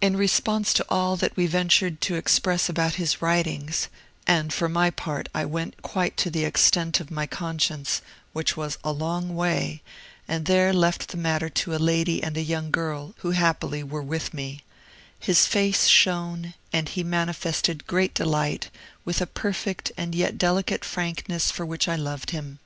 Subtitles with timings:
[0.00, 3.86] In response to all that we ventured to express about his writings
[4.26, 8.78] (and, for my part, I went quite to the extent of my conscience, which was
[8.82, 9.80] a long way,
[10.26, 14.02] and there left the matter to a lady and a young girl, who happily were
[14.02, 14.62] with me),
[15.20, 18.70] his face shone, and he manifested great delight,
[19.04, 22.58] with a perfect, and yet delicate, frankness for which I loved him.